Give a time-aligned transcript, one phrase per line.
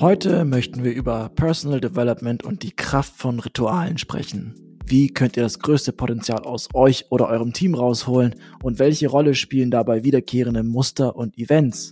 [0.00, 4.54] Heute möchten wir über Personal Development und die Kraft von Ritualen sprechen.
[4.86, 9.34] Wie könnt ihr das größte Potenzial aus euch oder eurem Team rausholen und welche Rolle
[9.34, 11.90] spielen dabei wiederkehrende Muster und Events?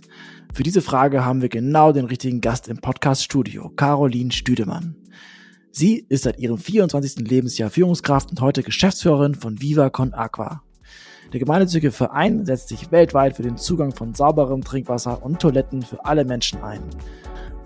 [0.53, 4.95] Für diese Frage haben wir genau den richtigen Gast im Podcast-Studio, Caroline Stüdemann.
[5.71, 7.27] Sie ist seit ihrem 24.
[7.27, 10.63] Lebensjahr Führungskraft und heute Geschäftsführerin von Viva Con Aqua.
[11.33, 16.05] Der gemeinnützige Verein setzt sich weltweit für den Zugang von sauberem Trinkwasser und Toiletten für
[16.05, 16.83] alle Menschen ein.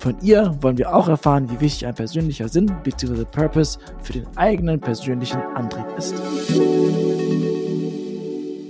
[0.02, 3.24] Von ihr wollen wir auch erfahren, wie wichtig ein persönlicher Sinn bzw.
[3.24, 6.16] Purpose für den eigenen persönlichen Antrieb ist.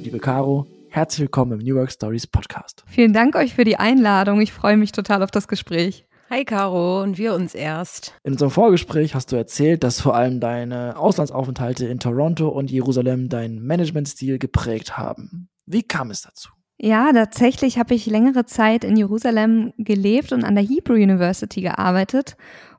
[0.04, 2.84] Liebe Caro, herzlich willkommen im New Work Stories Podcast.
[2.86, 4.42] Vielen Dank euch für die Einladung.
[4.42, 6.06] Ich freue mich total auf das Gespräch.
[6.30, 8.14] Hi Caro und wir uns erst.
[8.24, 13.30] In unserem Vorgespräch hast du erzählt, dass vor allem deine Auslandsaufenthalte in Toronto und Jerusalem
[13.30, 15.48] deinen Managementstil geprägt haben.
[15.66, 16.50] Wie kam es dazu?
[16.84, 22.36] Ja, tatsächlich habe ich längere Zeit in Jerusalem gelebt und an der Hebrew University gearbeitet.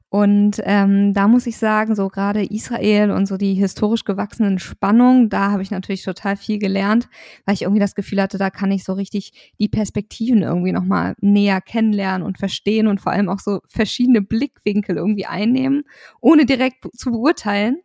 [0.09, 5.31] Und ähm, da muss ich sagen, so gerade Israel und so die historisch gewachsenen Spannungen,
[5.31, 7.09] da habe ich natürlich total viel gelernt,
[7.47, 11.15] weil ich irgendwie das Gefühl hatte, da kann ich so richtig die Perspektiven irgendwie nochmal
[11.21, 15.85] näher kennenlernen und verstehen und vor allem auch so verschiedene Blickwinkel irgendwie einnehmen,
[16.21, 17.79] ohne direkt zu beurteilen.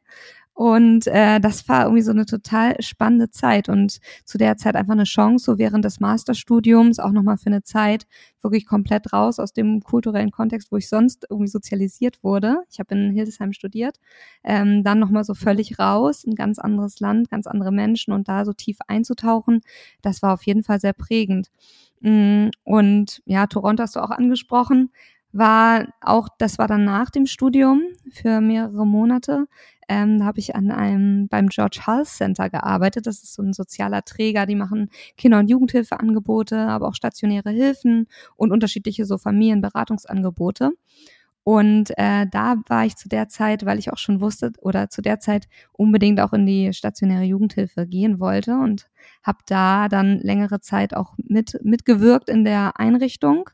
[0.58, 4.94] Und äh, das war irgendwie so eine total spannende Zeit und zu der Zeit einfach
[4.94, 8.08] eine Chance, so während des Masterstudiums auch nochmal für eine Zeit
[8.42, 12.64] wirklich komplett raus aus dem kulturellen Kontext, wo ich sonst irgendwie sozialisiert wurde.
[12.72, 14.00] Ich habe in Hildesheim studiert,
[14.44, 18.44] ähm, dann nochmal so völlig raus, ein ganz anderes Land, ganz andere Menschen und da
[18.44, 19.62] so tief einzutauchen,
[20.02, 21.52] das war auf jeden Fall sehr prägend.
[22.00, 24.90] Mm, und ja, Toronto hast du auch angesprochen
[25.34, 29.48] war auch, das war dann nach dem Studium für mehrere Monate.
[29.90, 33.08] Ähm, da habe ich an einem beim George Health Center gearbeitet.
[33.08, 38.08] Das ist so ein sozialer Träger, die machen Kinder- und Jugendhilfeangebote, aber auch stationäre Hilfen
[38.36, 40.72] und unterschiedliche so Familienberatungsangebote.
[41.44, 45.02] Und äh, da war ich zu der Zeit, weil ich auch schon wusste oder zu
[45.02, 48.90] der Zeit unbedingt auch in die stationäre Jugendhilfe gehen wollte und
[49.24, 53.50] habe da dann längere Zeit auch mit mitgewirkt in der Einrichtung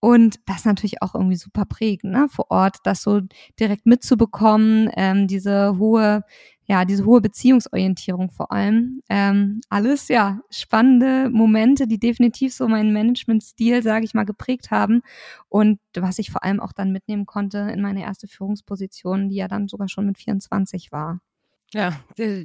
[0.00, 2.28] und das natürlich auch irgendwie super prägend, ne?
[2.30, 3.20] vor Ort, das so
[3.58, 6.22] direkt mitzubekommen, ähm, diese hohe,
[6.66, 9.02] ja, diese hohe Beziehungsorientierung vor allem.
[9.08, 15.02] Ähm, alles, ja, spannende Momente, die definitiv so meinen Managementstil, sage ich mal, geprägt haben.
[15.48, 19.48] Und was ich vor allem auch dann mitnehmen konnte in meine erste Führungsposition, die ja
[19.48, 21.20] dann sogar schon mit 24 war.
[21.74, 22.00] Ja,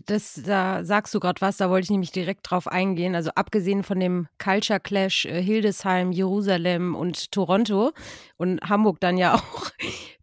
[0.05, 3.15] das, da sagst du gerade was, da wollte ich nämlich direkt drauf eingehen.
[3.15, 7.93] Also abgesehen von dem Culture Clash äh, Hildesheim, Jerusalem und Toronto
[8.35, 9.71] und Hamburg dann ja auch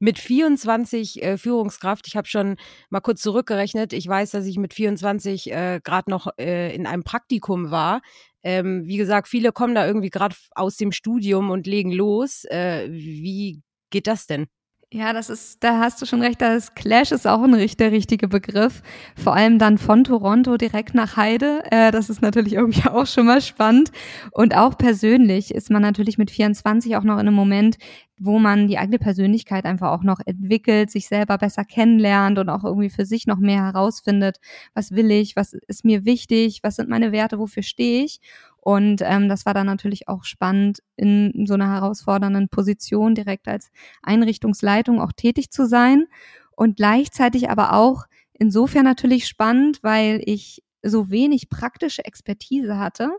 [0.01, 2.09] mit 24 äh, Führungskraft.
[2.09, 2.57] Ich habe schon
[2.91, 3.95] mal kurz zurückgerechnet.
[3.95, 8.03] Ich weiß, dass ich mit 24 äh, gerade noch äh, in einem Praktikum war.
[8.43, 12.45] Ähm, wie gesagt, viele kommen da irgendwie gerade aus dem Studium und legen los.
[12.45, 14.47] Äh, wie geht das denn?
[14.93, 18.27] Ja, das ist, da hast du schon recht, das Clash ist auch ein der richtige
[18.27, 18.83] Begriff.
[19.15, 21.63] Vor allem dann von Toronto direkt nach Heide.
[21.71, 23.93] Äh, das ist natürlich irgendwie auch schon mal spannend.
[24.33, 27.77] Und auch persönlich ist man natürlich mit 24 auch noch in einem Moment,
[28.19, 32.65] wo man die eigene Persönlichkeit einfach auch noch entwickelt, sich selber besser kennenlernt und auch
[32.65, 34.39] irgendwie für sich noch mehr herausfindet,
[34.75, 38.21] was will ich, was ist mir wichtig, was sind meine Werte, wofür stehe ich.
[38.63, 43.71] Und ähm, das war dann natürlich auch spannend, in so einer herausfordernden Position direkt als
[44.03, 46.07] Einrichtungsleitung auch tätig zu sein.
[46.55, 48.05] Und gleichzeitig aber auch
[48.35, 53.11] insofern natürlich spannend, weil ich so wenig praktische Expertise hatte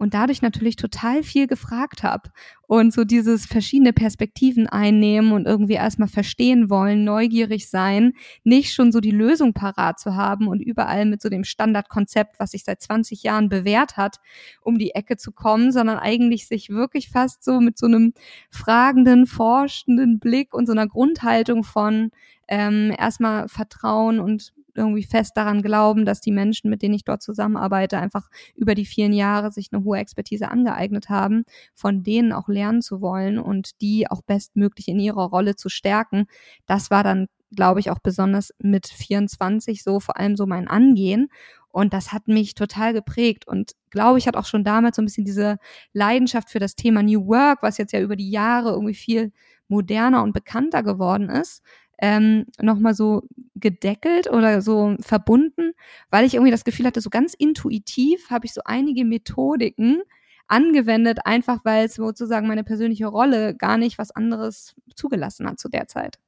[0.00, 2.30] und dadurch natürlich total viel gefragt habe
[2.66, 8.92] und so dieses verschiedene Perspektiven einnehmen und irgendwie erstmal verstehen wollen, neugierig sein, nicht schon
[8.92, 12.80] so die Lösung parat zu haben und überall mit so dem Standardkonzept, was sich seit
[12.80, 14.16] 20 Jahren bewährt hat,
[14.62, 18.14] um die Ecke zu kommen, sondern eigentlich sich wirklich fast so mit so einem
[18.48, 22.10] fragenden, forschenden Blick und so einer Grundhaltung von
[22.48, 27.22] ähm, erstmal Vertrauen und irgendwie fest daran glauben, dass die Menschen, mit denen ich dort
[27.22, 32.48] zusammenarbeite, einfach über die vielen Jahre sich eine hohe Expertise angeeignet haben, von denen auch
[32.48, 36.26] lernen zu wollen und die auch bestmöglich in ihrer Rolle zu stärken.
[36.66, 41.28] Das war dann, glaube ich, auch besonders mit 24 so vor allem so mein Angehen.
[41.72, 45.04] Und das hat mich total geprägt und glaube ich, hat auch schon damals so ein
[45.04, 45.58] bisschen diese
[45.92, 49.32] Leidenschaft für das Thema New Work, was jetzt ja über die Jahre irgendwie viel
[49.68, 51.62] moderner und bekannter geworden ist,
[52.00, 53.22] ähm, nochmal so
[53.54, 55.72] gedeckelt oder so verbunden,
[56.10, 60.02] weil ich irgendwie das Gefühl hatte, so ganz intuitiv habe ich so einige Methodiken
[60.48, 65.68] angewendet, einfach weil es sozusagen meine persönliche Rolle gar nicht was anderes zugelassen hat zu
[65.68, 66.18] der Zeit.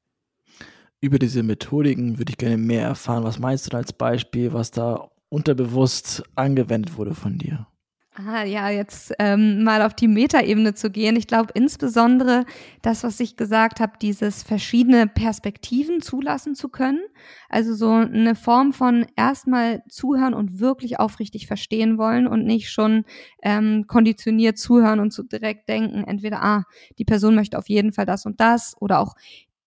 [1.01, 3.25] Über diese Methodiken würde ich gerne mehr erfahren.
[3.25, 7.67] Was meinst du als Beispiel, was da unterbewusst angewendet wurde von dir?
[8.15, 11.17] Ah, ja, jetzt ähm, mal auf die Metaebene zu gehen.
[11.17, 12.45] Ich glaube insbesondere
[12.83, 17.01] das, was ich gesagt habe, dieses verschiedene Perspektiven zulassen zu können.
[17.49, 23.05] Also so eine Form von erstmal zuhören und wirklich aufrichtig verstehen wollen und nicht schon
[23.43, 26.65] ähm, konditioniert zuhören und zu direkt denken, entweder, ah,
[26.99, 29.15] die Person möchte auf jeden Fall das und das oder auch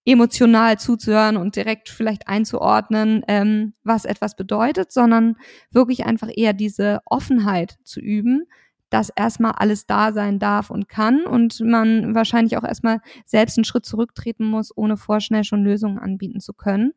[0.05, 5.35] emotional zuzuhören und direkt vielleicht einzuordnen, ähm, was etwas bedeutet, sondern
[5.71, 8.43] wirklich einfach eher diese Offenheit zu üben,
[8.89, 13.65] dass erstmal alles da sein darf und kann und man wahrscheinlich auch erstmal selbst einen
[13.65, 16.93] Schritt zurücktreten muss, ohne vorschnell schon Lösungen anbieten zu können.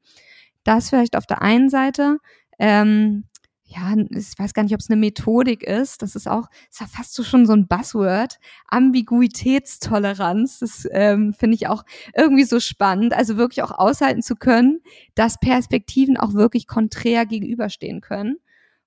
[0.65, 2.19] Das vielleicht auf der einen Seite.
[2.59, 3.25] Ähm,
[3.69, 6.01] ja, ich weiß gar nicht, ob es eine Methodik ist.
[6.01, 8.39] Das ist auch, ist ja fast so schon so ein Buzzword.
[8.67, 10.61] Ambiguitätstoleranz.
[10.61, 11.85] Das ähm, finde ich auch
[12.17, 13.13] irgendwie so spannend.
[13.13, 14.81] Also wirklich auch aushalten zu können,
[15.15, 18.37] dass Perspektiven auch wirklich konträr gegenüberstehen können.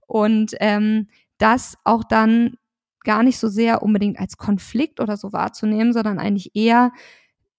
[0.07, 2.56] Und ähm, das auch dann
[3.04, 6.92] gar nicht so sehr unbedingt als Konflikt oder so wahrzunehmen, sondern eigentlich eher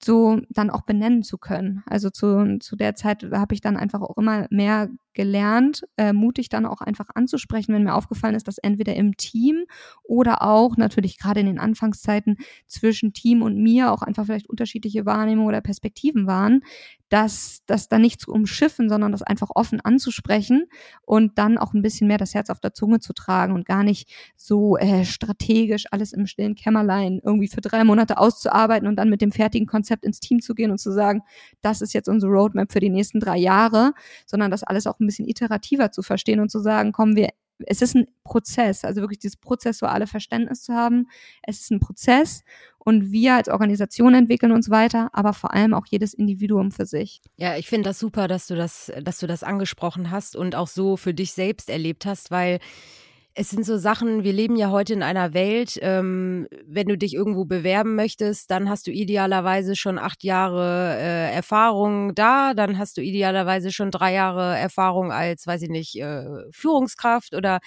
[0.05, 1.85] so dann auch benennen zu können.
[1.87, 6.49] Also zu, zu der Zeit habe ich dann einfach auch immer mehr gelernt, äh, mutig
[6.49, 9.65] dann auch einfach anzusprechen, wenn mir aufgefallen ist, dass entweder im Team
[10.03, 12.37] oder auch natürlich gerade in den Anfangszeiten
[12.67, 16.63] zwischen Team und mir auch einfach vielleicht unterschiedliche Wahrnehmungen oder Perspektiven waren,
[17.13, 20.65] dass das dann nicht zu umschiffen, sondern das einfach offen anzusprechen
[21.03, 23.83] und dann auch ein bisschen mehr das Herz auf der Zunge zu tragen und gar
[23.83, 29.11] nicht so äh, strategisch alles im stillen Kämmerlein irgendwie für drei Monate auszuarbeiten und dann
[29.11, 31.21] mit dem fertigen Konzept ins Team zu gehen und zu sagen,
[31.61, 33.93] das ist jetzt unsere Roadmap für die nächsten drei Jahre,
[34.25, 37.31] sondern das alles auch ein bisschen iterativer zu verstehen und zu sagen, kommen wir
[37.67, 41.09] es ist ein Prozess, also wirklich dieses prozessuale Verständnis zu haben.
[41.43, 42.45] Es ist ein Prozess
[42.79, 47.21] und wir als Organisation entwickeln uns weiter, aber vor allem auch jedes Individuum für sich.
[47.37, 50.69] Ja, ich finde das super, dass du das, dass du das angesprochen hast und auch
[50.69, 52.59] so für dich selbst erlebt hast, weil
[53.35, 57.15] es sind so Sachen, wir leben ja heute in einer Welt, ähm, wenn du dich
[57.15, 62.99] irgendwo bewerben möchtest, dann hast du idealerweise schon acht Jahre äh, Erfahrung da, dann hast
[62.99, 67.61] du idealerweise schon drei Jahre Erfahrung als, weiß ich nicht, äh, Führungskraft oder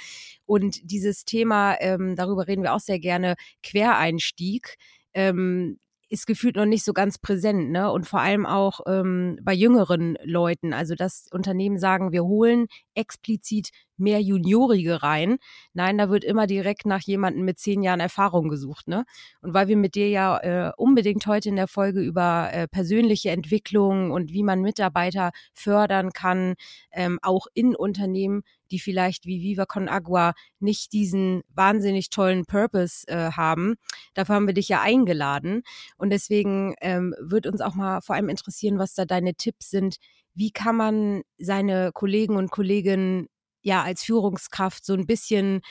[0.45, 4.75] und dieses Thema, ähm, darüber reden wir auch sehr gerne, Quereinstieg.
[5.13, 5.79] Ähm,
[6.09, 7.91] ist gefühlt noch nicht so ganz präsent, ne?
[7.91, 10.73] Und vor allem auch ähm, bei jüngeren Leuten.
[10.73, 15.37] Also dass Unternehmen sagen, wir holen explizit mehr Juniorige rein.
[15.73, 19.05] Nein, da wird immer direkt nach jemandem mit zehn Jahren Erfahrung gesucht, ne?
[19.41, 23.31] Und weil wir mit dir ja äh, unbedingt heute in der Folge über äh, persönliche
[23.31, 26.55] Entwicklung und wie man Mitarbeiter fördern kann,
[26.91, 33.07] ähm, auch in Unternehmen, die vielleicht wie Viva Con Agua nicht diesen wahnsinnig tollen Purpose
[33.07, 33.75] äh, haben.
[34.13, 35.63] Dafür haben wir dich ja eingeladen.
[35.97, 39.97] Und deswegen ähm, wird uns auch mal vor allem interessieren, was da deine Tipps sind,
[40.33, 43.27] wie kann man seine Kollegen und Kolleginnen
[43.61, 45.61] ja als Führungskraft so ein bisschen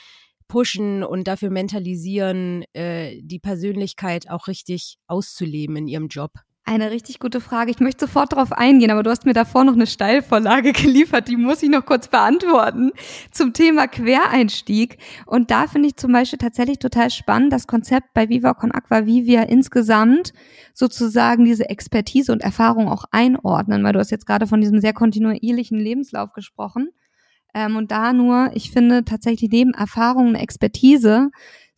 [0.47, 6.44] pushen und dafür mentalisieren, äh, die Persönlichkeit auch richtig auszuleben in ihrem Job?
[6.67, 7.69] Eine richtig gute Frage.
[7.69, 11.37] Ich möchte sofort darauf eingehen, aber du hast mir davor noch eine Steilvorlage geliefert, die
[11.37, 12.91] muss ich noch kurz beantworten
[13.29, 14.97] zum Thema Quereinstieg.
[15.27, 19.05] Und da finde ich zum Beispiel tatsächlich total spannend das Konzept bei Viva Con Aqua,
[19.05, 20.33] wie wir insgesamt
[20.73, 24.93] sozusagen diese Expertise und Erfahrung auch einordnen, weil du hast jetzt gerade von diesem sehr
[24.93, 26.89] kontinuierlichen Lebenslauf gesprochen.
[27.53, 31.29] Ähm, und da nur, ich finde tatsächlich neben Erfahrung und Expertise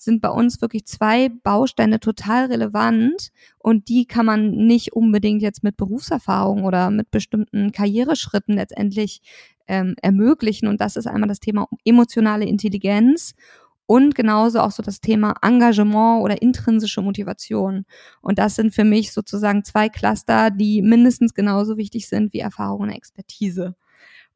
[0.08, 5.64] sind bei uns wirklich zwei Bausteine total relevant und die kann man nicht unbedingt jetzt
[5.64, 9.22] mit Berufserfahrung oder mit bestimmten Karriereschritten letztendlich
[9.68, 10.68] ähm, ermöglichen.
[10.68, 13.36] Und das ist einmal das Thema emotionale Intelligenz
[13.86, 17.86] und genauso auch so das Thema Engagement oder intrinsische Motivation.
[18.22, 22.82] Und das sind für mich sozusagen zwei Cluster, die mindestens genauso wichtig sind wie Erfahrung
[22.82, 23.76] und Expertise.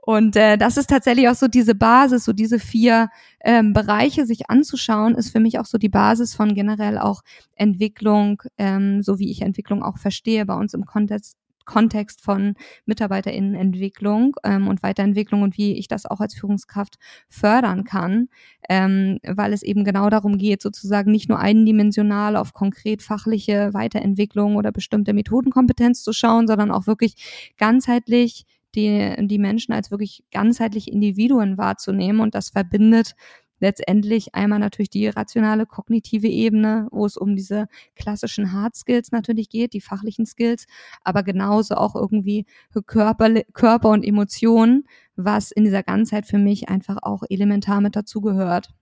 [0.03, 3.10] Und äh, das ist tatsächlich auch so diese Basis, so diese vier
[3.43, 7.22] ähm, Bereiche sich anzuschauen, ist für mich auch so die Basis von generell auch
[7.55, 12.55] Entwicklung, ähm, so wie ich Entwicklung auch verstehe bei uns im Kontext, Kontext von
[12.86, 16.98] MitarbeiterInnenentwicklung ähm, und Weiterentwicklung und wie ich das auch als Führungskraft
[17.29, 18.27] fördern kann,
[18.70, 24.55] ähm, weil es eben genau darum geht, sozusagen nicht nur eindimensional auf konkret fachliche Weiterentwicklung
[24.55, 30.92] oder bestimmte Methodenkompetenz zu schauen, sondern auch wirklich ganzheitlich die, die Menschen als wirklich ganzheitliche
[30.92, 33.16] Individuen wahrzunehmen und das verbindet
[33.62, 39.50] letztendlich einmal natürlich die rationale kognitive Ebene, wo es um diese klassischen Hard Skills natürlich
[39.50, 40.66] geht, die fachlichen Skills,
[41.04, 42.46] aber genauso auch irgendwie
[42.88, 44.84] Körper, Körper und Emotionen,
[45.16, 48.74] was in dieser Ganzheit für mich einfach auch elementar mit dazugehört.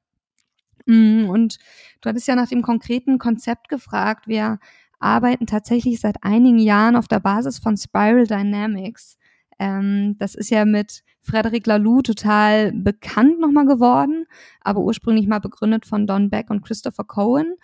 [0.86, 1.58] Mm, und
[2.02, 4.28] du hattest ja nach dem konkreten Konzept gefragt.
[4.28, 4.60] Wir
[5.00, 9.18] arbeiten tatsächlich seit einigen Jahren auf der Basis von Spiral Dynamics
[9.60, 14.26] Ähm, das ist ja mit Frederic Laloux total bekannt nochmal geworden,
[14.62, 17.56] aber ursprünglich mal begründet von Don Beck und Christopher Cohen.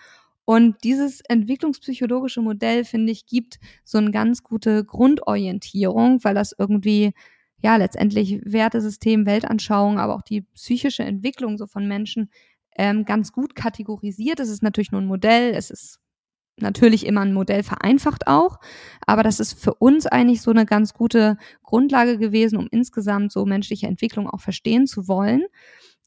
[0.44, 7.14] Und dieses entwicklungspsychologische Modell, finde ich, gibt so eine ganz gute Grundorientierung, weil das irgendwie
[7.62, 12.30] ja letztendlich Wertesystem, Weltanschauung, aber auch die psychische Entwicklung so von Menschen
[12.78, 14.40] ähm, ganz gut kategorisiert.
[14.40, 16.00] Es ist natürlich nur ein Modell, es ist
[16.58, 18.60] natürlich immer ein Modell vereinfacht auch,
[19.06, 23.46] aber das ist für uns eigentlich so eine ganz gute Grundlage gewesen, um insgesamt so
[23.46, 25.44] menschliche Entwicklung auch verstehen zu wollen.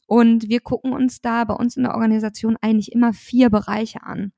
[0.06, 4.32] Und wir gucken uns da bei uns in der Organisation eigentlich immer vier Bereiche an.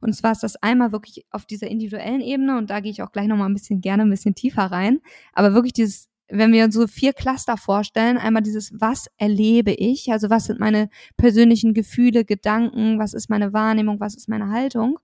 [0.00, 3.12] Und zwar ist das einmal wirklich auf dieser individuellen Ebene und da gehe ich auch
[3.12, 5.00] gleich nochmal ein bisschen gerne ein bisschen tiefer rein,
[5.32, 10.10] aber wirklich dieses wenn wir uns so vier Cluster vorstellen, einmal dieses, was erlebe ich,
[10.10, 14.98] also was sind meine persönlichen Gefühle, Gedanken, was ist meine Wahrnehmung, was ist meine Haltung.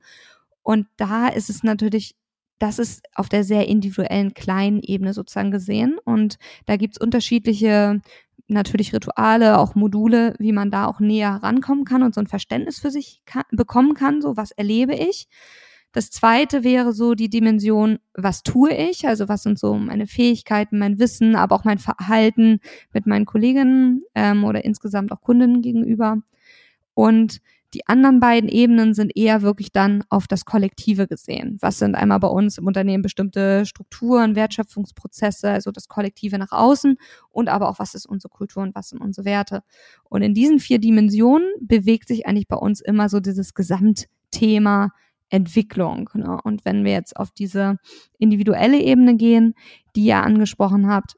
[0.62, 2.14] Und da ist es natürlich,
[2.58, 5.98] das ist auf der sehr individuellen kleinen Ebene sozusagen gesehen.
[6.04, 8.00] Und da gibt's unterschiedliche,
[8.48, 12.78] natürlich Rituale, auch Module, wie man da auch näher rankommen kann und so ein Verständnis
[12.78, 15.28] für sich kann, bekommen kann, so was erlebe ich.
[15.92, 19.08] Das zweite wäre so die Dimension, was tue ich?
[19.08, 22.60] Also was sind so meine Fähigkeiten, mein Wissen, aber auch mein Verhalten
[22.92, 26.18] mit meinen Kolleginnen ähm, oder insgesamt auch Kundinnen gegenüber.
[26.94, 27.40] Und
[27.74, 31.56] die anderen beiden Ebenen sind eher wirklich dann auf das Kollektive gesehen.
[31.60, 36.96] Was sind einmal bei uns im Unternehmen bestimmte Strukturen, Wertschöpfungsprozesse, also das Kollektive nach außen
[37.30, 39.62] und aber auch, was ist unsere Kultur und was sind unsere Werte.
[40.08, 44.90] Und in diesen vier Dimensionen bewegt sich eigentlich bei uns immer so dieses Gesamtthema
[45.28, 46.10] Entwicklung.
[46.14, 46.38] Ne?
[46.42, 47.76] Und wenn wir jetzt auf diese
[48.18, 49.54] individuelle Ebene gehen,
[49.94, 51.16] die ihr angesprochen habt,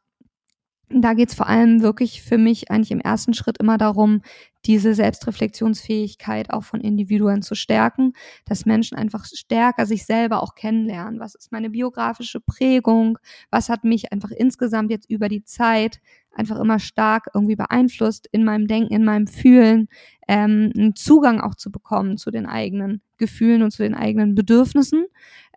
[0.94, 4.20] da geht es vor allem wirklich für mich eigentlich im ersten Schritt immer darum,
[4.66, 8.12] diese Selbstreflexionsfähigkeit auch von Individuen zu stärken,
[8.44, 11.20] dass Menschen einfach stärker sich selber auch kennenlernen.
[11.20, 13.18] Was ist meine biografische Prägung?
[13.50, 16.00] Was hat mich einfach insgesamt jetzt über die Zeit
[16.34, 19.88] einfach immer stark irgendwie beeinflusst in meinem Denken, in meinem Fühlen,
[20.28, 25.06] ähm, einen Zugang auch zu bekommen zu den eigenen Gefühlen und zu den eigenen Bedürfnissen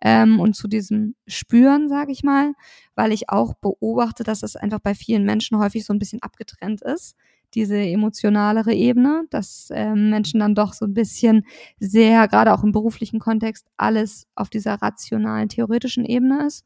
[0.02, 2.52] ähm, und zu diesem Spüren, sage ich mal,
[2.94, 6.82] weil ich auch beobachte, dass das einfach bei vielen Menschen häufig so ein bisschen abgetrennt
[6.82, 7.16] ist
[7.54, 11.44] diese emotionalere Ebene, dass ähm, Menschen dann doch so ein bisschen
[11.78, 16.64] sehr, gerade auch im beruflichen Kontext, alles auf dieser rationalen, theoretischen Ebene ist.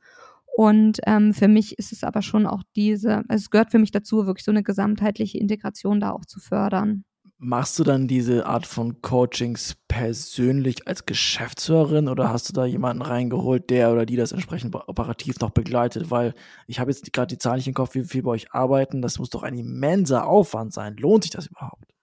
[0.57, 3.93] Und ähm, für mich ist es aber schon auch diese, also es gehört für mich
[3.93, 7.05] dazu, wirklich so eine gesamtheitliche Integration da auch zu fördern.
[7.43, 13.01] Machst du dann diese Art von Coachings persönlich als Geschäftsführerin oder hast du da jemanden
[13.01, 16.11] reingeholt, der oder die das entsprechend operativ noch begleitet?
[16.11, 16.35] Weil
[16.67, 19.01] ich habe jetzt gerade die Zahlen nicht im Kopf, wie viel bei euch arbeiten.
[19.01, 20.99] Das muss doch ein immenser Aufwand sein.
[20.99, 21.95] Lohnt sich das überhaupt?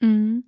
[0.00, 0.42] Mhm.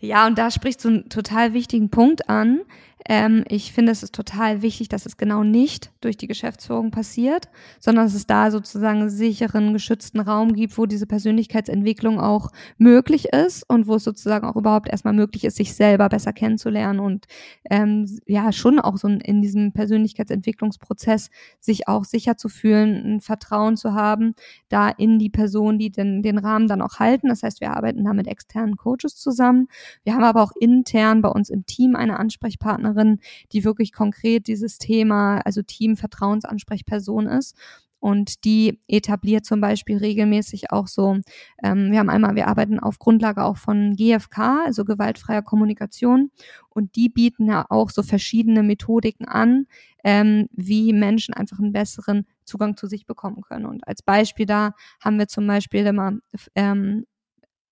[0.00, 2.62] Ja, und da sprichst du einen total wichtigen Punkt an.
[3.08, 7.48] Ähm, ich finde, es ist total wichtig, dass es genau nicht durch die Geschäftsführung passiert,
[7.78, 13.26] sondern dass es da sozusagen einen sicheren, geschützten Raum gibt, wo diese Persönlichkeitsentwicklung auch möglich
[13.26, 17.26] ist und wo es sozusagen auch überhaupt erstmal möglich ist, sich selber besser kennenzulernen und
[17.70, 23.76] ähm, ja, schon auch so in diesem Persönlichkeitsentwicklungsprozess sich auch sicher zu fühlen, ein Vertrauen
[23.76, 24.34] zu haben,
[24.68, 27.28] da in die Person, die den, den Rahmen dann auch halten.
[27.28, 29.68] Das heißt, wir arbeiten da mit externen Coaches zusammen.
[30.02, 33.20] Wir haben aber auch intern bei uns im Team eine Ansprechpartnerin, Partnerin,
[33.52, 37.56] die wirklich konkret dieses Thema, also Team Vertrauensansprechperson ist.
[37.98, 41.16] Und die etabliert zum Beispiel regelmäßig auch so,
[41.64, 46.30] ähm, wir haben einmal, wir arbeiten auf Grundlage auch von GFK, also gewaltfreier Kommunikation.
[46.68, 49.66] Und die bieten ja auch so verschiedene Methodiken an,
[50.04, 53.64] ähm, wie Menschen einfach einen besseren Zugang zu sich bekommen können.
[53.64, 56.12] Und als Beispiel da haben wir zum Beispiel immer
[56.54, 57.06] ähm,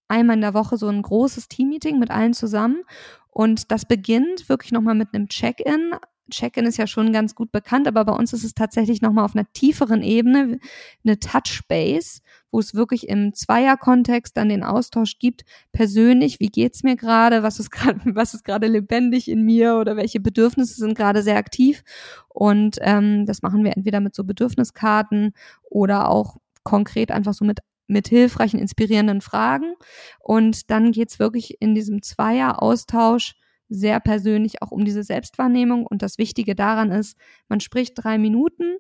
[0.09, 2.83] einmal in der Woche so ein großes Teammeeting mit allen zusammen.
[3.31, 5.93] Und das beginnt wirklich nochmal mit einem Check-in.
[6.31, 9.35] Check-in ist ja schon ganz gut bekannt, aber bei uns ist es tatsächlich nochmal auf
[9.35, 10.59] einer tieferen Ebene,
[11.05, 12.21] eine Touchbase,
[12.51, 17.59] wo es wirklich im Zweierkontext dann den Austausch gibt, persönlich, wie geht's mir gerade, was
[17.59, 21.83] ist gerade, was ist gerade lebendig in mir oder welche Bedürfnisse sind gerade sehr aktiv.
[22.29, 25.33] Und ähm, das machen wir entweder mit so Bedürfniskarten
[25.65, 29.75] oder auch konkret einfach so mit mit hilfreichen, inspirierenden Fragen.
[30.21, 33.35] Und dann geht's wirklich in diesem Zweier-Austausch
[33.69, 35.87] sehr persönlich auch um diese Selbstwahrnehmung.
[35.87, 37.17] Und das Wichtige daran ist,
[37.49, 38.77] man spricht drei Minuten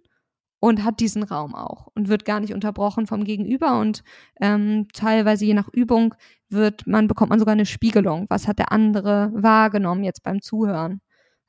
[0.60, 3.78] und hat diesen Raum auch und wird gar nicht unterbrochen vom Gegenüber.
[3.80, 4.02] Und
[4.40, 6.14] ähm, teilweise je nach Übung
[6.48, 8.26] wird man, bekommt man sogar eine Spiegelung.
[8.30, 11.00] Was hat der andere wahrgenommen jetzt beim Zuhören?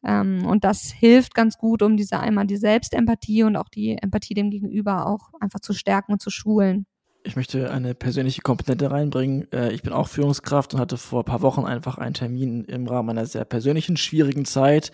[0.04, 4.34] Ähm, und das hilft ganz gut, um diese einmal die Selbstempathie und auch die Empathie
[4.34, 6.86] dem Gegenüber auch einfach zu stärken und zu schulen
[7.26, 9.52] ich möchte eine persönliche Komponente reinbringen.
[9.52, 12.88] Äh, ich bin auch Führungskraft und hatte vor ein paar Wochen einfach einen Termin im
[12.88, 14.92] Rahmen einer sehr persönlichen, schwierigen Zeit.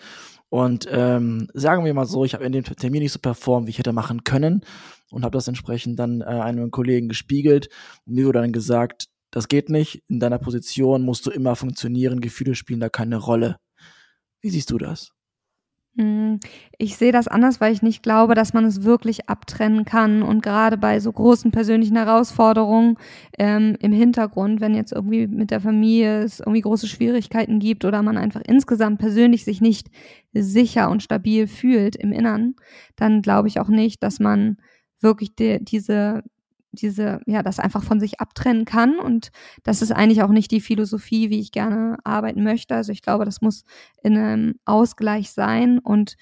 [0.48, 3.70] Und ähm, sagen wir mal so, ich habe in dem Termin nicht so performt, wie
[3.70, 4.62] ich hätte machen können
[5.10, 7.68] und habe das entsprechend dann äh, einem Kollegen gespiegelt.
[8.06, 12.20] Und mir wurde dann gesagt, das geht nicht, in deiner Position musst du immer funktionieren,
[12.20, 13.56] Gefühle spielen da keine Rolle.
[14.40, 15.12] Wie siehst du das?
[15.96, 16.40] Hm,
[16.78, 20.22] ich sehe das anders, weil ich nicht glaube, dass man es wirklich abtrennen kann.
[20.22, 22.96] Und gerade bei so großen persönlichen Herausforderungen
[23.38, 28.02] ähm, im Hintergrund, wenn jetzt irgendwie mit der Familie es irgendwie große Schwierigkeiten gibt oder
[28.02, 29.90] man einfach insgesamt persönlich sich nicht
[30.32, 32.54] sicher und stabil fühlt im Innern,
[32.96, 34.56] dann glaube ich auch nicht, dass man
[35.02, 36.22] wirklich die, diese
[36.72, 38.98] diese, ja, das einfach von sich abtrennen kann.
[38.98, 39.30] Und
[39.62, 42.74] das ist eigentlich auch nicht die Philosophie, wie ich gerne arbeiten möchte.
[42.74, 43.64] Also ich glaube, das muss
[44.02, 46.16] in einem Ausgleich sein und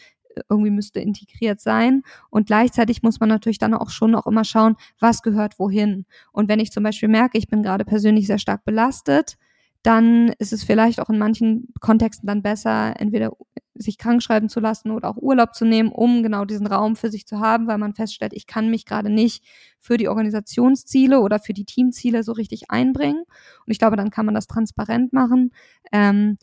[0.49, 2.03] irgendwie müsste integriert sein.
[2.31, 6.07] Und gleichzeitig muss man natürlich dann auch schon auch immer schauen, was gehört wohin.
[6.33, 9.37] Und wenn ich zum Beispiel merke, ich bin gerade persönlich sehr stark belastet,
[9.83, 13.33] dann ist es vielleicht auch in manchen Kontexten dann besser, entweder
[13.83, 17.11] sich krank schreiben zu lassen oder auch Urlaub zu nehmen, um genau diesen Raum für
[17.11, 19.45] sich zu haben, weil man feststellt, ich kann mich gerade nicht
[19.79, 23.23] für die Organisationsziele oder für die Teamziele so richtig einbringen.
[23.67, 25.53] Und ich glaube, dann kann man das transparent machen.
[25.93, 26.37] Ähm,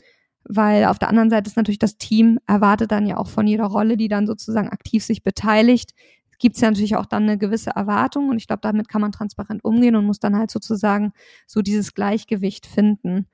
[0.50, 3.66] weil auf der anderen Seite ist natürlich das Team erwartet dann ja auch von jeder
[3.66, 5.94] Rolle, die dann sozusagen aktiv sich beteiligt,
[6.40, 9.12] gibt es ja natürlich auch dann eine gewisse Erwartung und ich glaube, damit kann man
[9.12, 11.14] transparent umgehen und muss dann halt sozusagen
[11.48, 13.28] so dieses Gleichgewicht finden.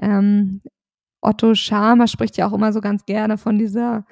[0.00, 0.62] Ähm,
[1.20, 4.04] Otto Schama spricht ja auch immer so ganz gerne von dieser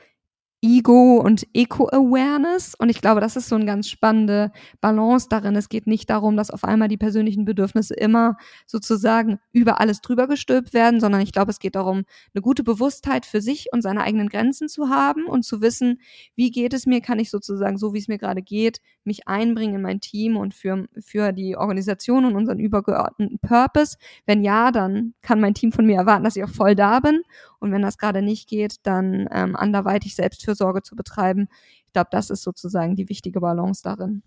[0.66, 2.74] Ego und Eco-Awareness.
[2.74, 5.54] Und ich glaube, das ist so eine ganz spannende Balance darin.
[5.54, 10.26] Es geht nicht darum, dass auf einmal die persönlichen Bedürfnisse immer sozusagen über alles drüber
[10.26, 12.02] gestülpt werden, sondern ich glaube, es geht darum,
[12.34, 16.00] eine gute Bewusstheit für sich und seine eigenen Grenzen zu haben und zu wissen,
[16.34, 19.76] wie geht es mir, kann ich sozusagen, so wie es mir gerade geht, mich einbringen
[19.76, 23.98] in mein Team und für, für die Organisation und unseren übergeordneten Purpose.
[24.26, 27.22] Wenn ja, dann kann mein Team von mir erwarten, dass ich auch voll da bin.
[27.60, 31.48] Und wenn das gerade nicht geht, dann ähm, anderweitig Selbstfürsorge zu betreiben.
[31.86, 34.22] Ich glaube, das ist sozusagen die wichtige Balance darin.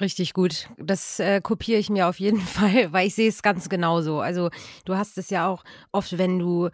[0.00, 0.68] Richtig gut.
[0.78, 4.20] Das äh, kopiere ich mir auf jeden Fall, weil ich sehe es ganz genauso.
[4.20, 4.50] Also
[4.84, 6.70] du hast es ja auch oft, wenn du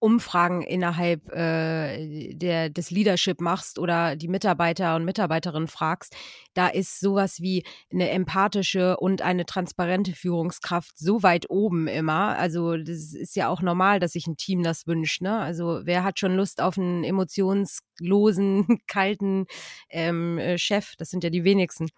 [0.00, 6.14] Umfragen innerhalb äh, der, des Leadership machst oder die Mitarbeiter und Mitarbeiterinnen fragst,
[6.54, 12.36] da ist sowas wie eine empathische und eine transparente Führungskraft so weit oben immer.
[12.38, 15.20] Also das ist ja auch normal, dass sich ein Team das wünscht.
[15.20, 15.38] Ne?
[15.38, 19.46] Also wer hat schon Lust auf einen emotionslosen, kalten
[19.90, 20.94] ähm, äh, Chef?
[20.96, 21.88] Das sind ja die wenigsten.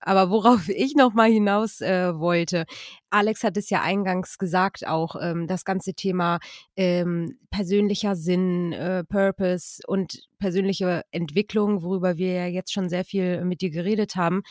[0.00, 2.64] Aber worauf ich noch mal hinaus äh, wollte,
[3.10, 6.38] Alex hat es ja eingangs gesagt, auch ähm, das ganze Thema
[6.76, 13.44] ähm, persönlicher Sinn, äh, Purpose und persönliche Entwicklung, worüber wir ja jetzt schon sehr viel
[13.44, 14.42] mit dir geredet haben.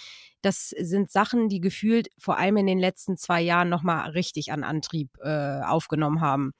[0.41, 4.51] Das sind Sachen, die gefühlt vor allem in den letzten zwei Jahren noch mal richtig
[4.51, 6.51] an Antrieb äh, aufgenommen haben.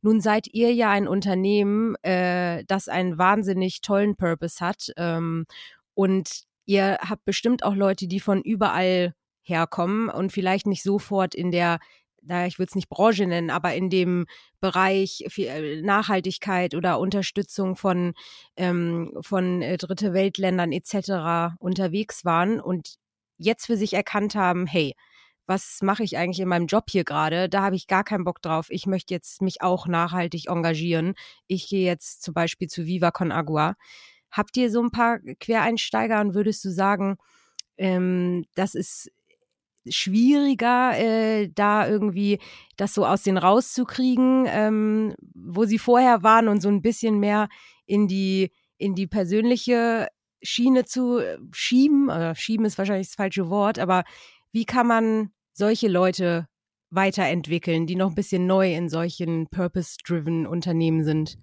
[0.00, 5.44] Nun seid ihr ja ein Unternehmen, äh, das einen wahnsinnig tollen Purpose hat ähm,
[5.94, 11.50] und Ihr habt bestimmt auch Leute, die von überall herkommen und vielleicht nicht sofort in
[11.50, 11.78] der
[12.20, 14.26] da ich würde es nicht Branche nennen, aber in dem
[14.60, 18.12] Bereich äh, Nachhaltigkeit oder Unterstützung von,
[18.56, 21.56] ähm, von äh, Dritte Weltländern etc.
[21.58, 22.96] unterwegs waren und
[23.38, 24.94] jetzt für sich erkannt haben, hey,
[25.46, 27.48] was mache ich eigentlich in meinem Job hier gerade?
[27.48, 28.66] Da habe ich gar keinen Bock drauf.
[28.68, 31.14] Ich möchte jetzt mich auch nachhaltig engagieren.
[31.46, 33.76] Ich gehe jetzt zum Beispiel zu Viva Con Agua.
[34.30, 37.16] Habt ihr so ein paar Quereinsteiger und würdest du sagen,
[37.76, 39.10] ähm, das ist
[39.88, 42.38] schwieriger, äh, da irgendwie
[42.76, 47.48] das so aus den rauszukriegen, ähm, wo sie vorher waren und so ein bisschen mehr
[47.86, 50.08] in die, in die persönliche
[50.42, 52.04] Schiene zu äh, schieben.
[52.04, 54.04] Oder schieben ist wahrscheinlich das falsche Wort, aber
[54.52, 56.48] wie kann man solche Leute
[56.90, 61.38] weiterentwickeln, die noch ein bisschen neu in solchen purpose-driven Unternehmen sind?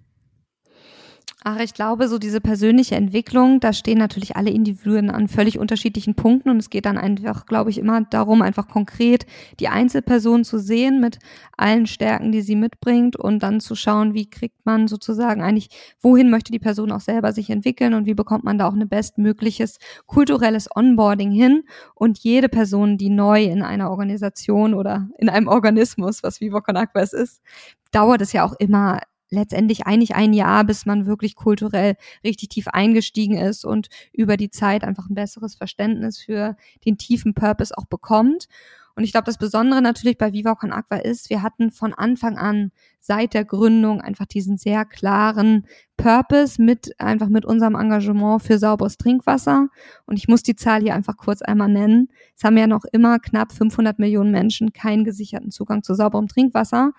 [1.48, 6.16] Ach, ich glaube, so diese persönliche Entwicklung, da stehen natürlich alle Individuen an völlig unterschiedlichen
[6.16, 9.26] Punkten und es geht dann einfach, glaube ich, immer darum, einfach konkret
[9.60, 11.20] die Einzelperson zu sehen mit
[11.56, 15.68] allen Stärken, die sie mitbringt und dann zu schauen, wie kriegt man sozusagen eigentlich,
[16.00, 18.88] wohin möchte die Person auch selber sich entwickeln und wie bekommt man da auch ein
[18.88, 21.62] bestmögliches kulturelles Onboarding hin
[21.94, 26.76] und jede Person, die neu in einer Organisation oder in einem Organismus, was Viva Con
[26.76, 27.40] Aquas ist,
[27.92, 28.98] dauert es ja auch immer
[29.30, 34.50] letztendlich eigentlich ein Jahr, bis man wirklich kulturell richtig tief eingestiegen ist und über die
[34.50, 38.48] Zeit einfach ein besseres Verständnis für den tiefen Purpose auch bekommt.
[38.96, 42.38] Und ich glaube, das Besondere natürlich bei Viva Con Aqua ist, wir hatten von Anfang
[42.38, 45.66] an seit der Gründung einfach diesen sehr klaren
[45.98, 49.68] Purpose mit einfach mit unserem Engagement für sauberes Trinkwasser.
[50.06, 52.08] Und ich muss die Zahl hier einfach kurz einmal nennen.
[52.36, 56.92] Es haben ja noch immer knapp 500 Millionen Menschen keinen gesicherten Zugang zu sauberem Trinkwasser.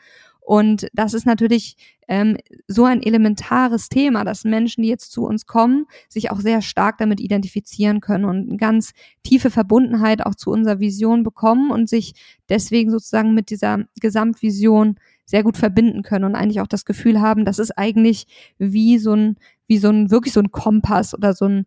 [0.48, 1.76] Und das ist natürlich
[2.08, 2.38] ähm,
[2.70, 7.00] so ein elementares Thema, dass Menschen, die jetzt zu uns kommen, sich auch sehr stark
[7.00, 12.14] damit identifizieren können und eine ganz tiefe Verbundenheit auch zu unserer Vision bekommen und sich
[12.48, 17.44] deswegen sozusagen mit dieser Gesamtvision sehr gut verbinden können und eigentlich auch das Gefühl haben,
[17.44, 18.26] das ist eigentlich
[18.58, 19.36] wie so ein,
[19.68, 21.66] wie so ein, wirklich so ein Kompass oder so ein,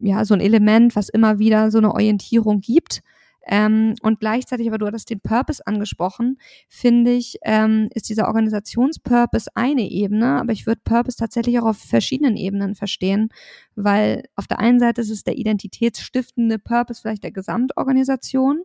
[0.00, 3.02] ja, so ein Element, was immer wieder so eine Orientierung gibt
[3.46, 9.50] ähm, und gleichzeitig, aber du hattest den Purpose angesprochen, finde ich, ähm, ist dieser Organisationspurpose
[9.54, 13.30] eine Ebene, aber ich würde Purpose tatsächlich auch auf verschiedenen Ebenen verstehen,
[13.74, 18.62] weil auf der einen Seite ist es der identitätsstiftende Purpose vielleicht der Gesamtorganisation,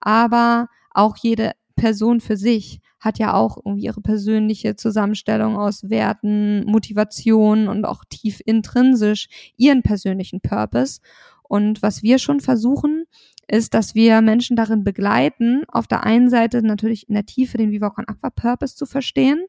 [0.00, 6.64] aber auch jede Person für sich hat ja auch irgendwie ihre persönliche Zusammenstellung aus Werten,
[6.64, 11.00] Motivation und auch tief intrinsisch ihren persönlichen Purpose.
[11.42, 13.01] Und was wir schon versuchen,
[13.52, 17.70] ist, dass wir Menschen darin begleiten, auf der einen Seite natürlich in der Tiefe den
[17.70, 19.44] Vivocon Aqua Purpose zu verstehen.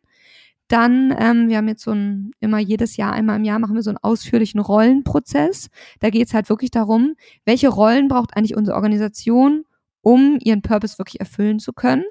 [0.67, 3.81] Dann, ähm, wir haben jetzt so ein, immer jedes Jahr, einmal im Jahr machen wir
[3.81, 5.69] so einen ausführlichen Rollenprozess.
[6.01, 9.63] Da geht es halt wirklich darum, welche Rollen braucht eigentlich unsere Organisation,
[10.01, 12.03] um ihren Purpose wirklich erfüllen zu können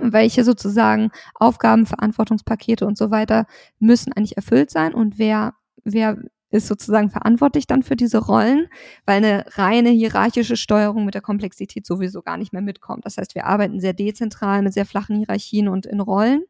[0.00, 3.46] welche sozusagen Aufgaben, Verantwortungspakete und so weiter
[3.80, 6.18] müssen eigentlich erfüllt sein und wer, wer
[6.50, 8.68] ist sozusagen verantwortlich dann für diese Rollen,
[9.04, 13.04] weil eine reine hierarchische Steuerung mit der Komplexität sowieso gar nicht mehr mitkommt.
[13.04, 16.42] Das heißt, wir arbeiten sehr dezentral mit sehr flachen Hierarchien und in Rollen.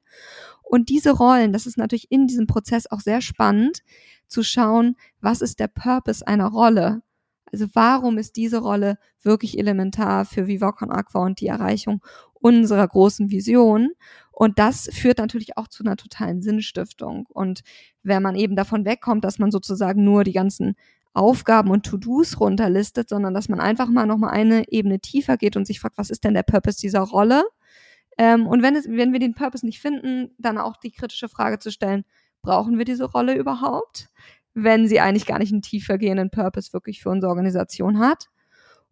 [0.62, 3.82] Und diese Rollen, das ist natürlich in diesem Prozess auch sehr spannend
[4.26, 7.02] zu schauen, was ist der Purpose einer Rolle?
[7.50, 12.02] Also warum ist diese Rolle wirklich elementar für Vivocon Aqua und die Erreichung
[12.40, 13.90] unserer großen Vision?
[14.31, 17.27] Und das führt natürlich auch zu einer totalen Sinnstiftung.
[17.29, 17.62] Und
[18.03, 20.77] wenn man eben davon wegkommt, dass man sozusagen nur die ganzen
[21.12, 25.66] Aufgaben und To-Dos runterlistet, sondern dass man einfach mal nochmal eine Ebene tiefer geht und
[25.66, 27.44] sich fragt, was ist denn der Purpose dieser Rolle?
[28.18, 31.59] Ähm, und wenn, es, wenn wir den Purpose nicht finden, dann auch die kritische Frage
[31.59, 32.05] zu stellen,
[32.42, 34.09] brauchen wir diese Rolle überhaupt?
[34.55, 38.27] Wenn sie eigentlich gar nicht einen tiefer gehenden Purpose wirklich für unsere Organisation hat.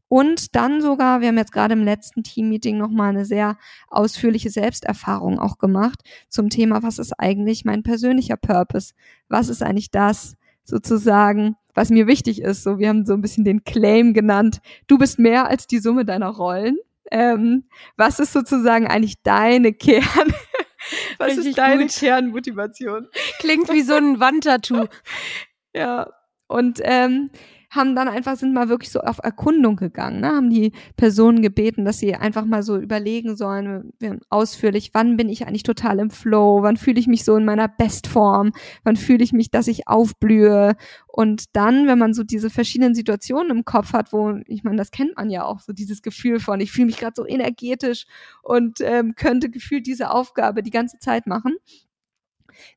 [0.08, 3.56] Und dann sogar, wir haben jetzt gerade im letzten Teammeeting nochmal eine sehr
[3.88, 8.94] ausführliche Selbsterfahrung auch gemacht zum Thema, was ist eigentlich mein persönlicher Purpose?
[9.28, 12.62] Was ist eigentlich das sozusagen, was mir wichtig ist?
[12.62, 16.04] So, wir haben so ein bisschen den Claim genannt, du bist mehr als die Summe
[16.04, 16.76] deiner Rollen.
[17.10, 17.64] Ähm,
[17.96, 20.02] was ist sozusagen eigentlich deine Kern?
[21.18, 21.96] was Richtig ist deine gut.
[21.96, 23.08] Kernmotivation?
[23.38, 24.86] Klingt wie so ein Wandtattoo.
[25.74, 26.10] ja.
[26.48, 27.30] Und ähm,
[27.76, 30.28] haben dann einfach, sind mal wirklich so auf Erkundung gegangen, ne?
[30.28, 33.92] haben die Personen gebeten, dass sie einfach mal so überlegen sollen,
[34.30, 37.68] ausführlich, wann bin ich eigentlich total im Flow, wann fühle ich mich so in meiner
[37.68, 38.52] Bestform,
[38.84, 40.74] wann fühle ich mich, dass ich aufblühe.
[41.06, 44.90] Und dann, wenn man so diese verschiedenen Situationen im Kopf hat, wo, ich meine, das
[44.90, 48.06] kennt man ja auch, so dieses Gefühl von, ich fühle mich gerade so energetisch
[48.42, 51.56] und ähm, könnte gefühlt diese Aufgabe die ganze Zeit machen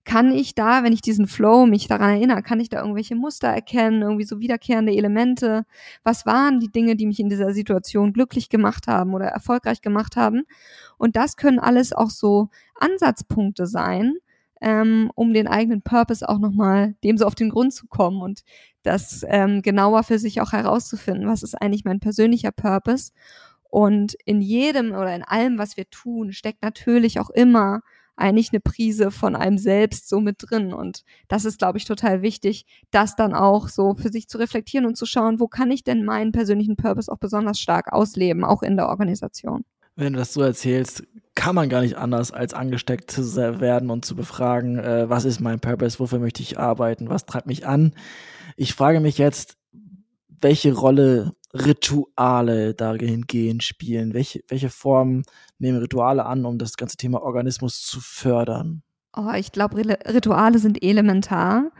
[0.06, 3.48] kann ich da, wenn ich diesen Flow mich daran erinnere, kann ich da irgendwelche Muster
[3.48, 5.66] erkennen, irgendwie so wiederkehrende Elemente?
[6.04, 10.16] Was waren die Dinge, die mich in dieser Situation glücklich gemacht haben oder erfolgreich gemacht
[10.16, 10.44] haben?
[10.98, 14.16] Und das können alles auch so Ansatzpunkte sein,
[14.62, 18.44] ähm, um den eigenen Purpose auch nochmal dem so auf den Grund zu kommen und
[18.84, 23.12] das ähm, genauer für sich auch herauszufinden, was ist eigentlich mein persönlicher Purpose.
[23.70, 27.82] Und in jedem oder in allem, was wir tun, steckt natürlich auch immer
[28.20, 30.74] eigentlich eine Prise von einem selbst so mit drin.
[30.74, 34.86] Und das ist, glaube ich, total wichtig, das dann auch so für sich zu reflektieren
[34.86, 38.64] und zu schauen, wo kann ich denn meinen persönlichen Purpose auch besonders stark ausleben, auch
[38.64, 39.64] in der Organisation.
[39.96, 41.04] Wenn du das so erzählst,
[41.36, 45.40] kann man gar nicht anders, als angesteckt zu werden und zu befragen, äh, was ist
[45.40, 47.94] mein Purpose, wofür möchte ich arbeiten, was treibt mich an.
[48.58, 49.56] Ich frage mich jetzt,
[50.42, 54.14] welche Rolle Rituale dahingehend spielen?
[54.14, 55.24] Welche, welche Formen
[55.58, 58.84] nehmen Rituale an, um das ganze Thema Organismus zu fördern?
[59.16, 61.72] Oh, ich glaube, Rituale sind elementar,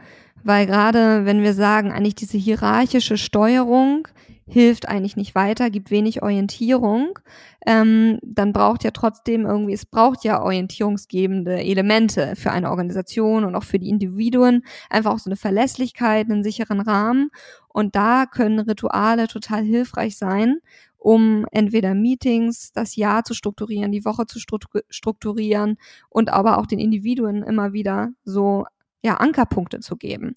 [0.42, 4.08] weil gerade wenn wir sagen, eigentlich diese hierarchische Steuerung
[4.50, 7.18] hilft eigentlich nicht weiter, gibt wenig Orientierung,
[7.66, 13.54] ähm, dann braucht ja trotzdem irgendwie, es braucht ja orientierungsgebende Elemente für eine Organisation und
[13.54, 17.30] auch für die Individuen, einfach auch so eine Verlässlichkeit, einen sicheren Rahmen.
[17.68, 20.58] Und da können Rituale total hilfreich sein,
[20.98, 25.76] um entweder Meetings, das Jahr zu strukturieren, die Woche zu strukturieren
[26.08, 28.66] und aber auch den Individuen immer wieder so
[29.02, 30.34] ja Ankerpunkte zu geben.